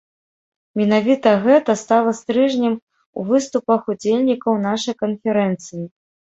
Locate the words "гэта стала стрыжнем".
1.43-2.73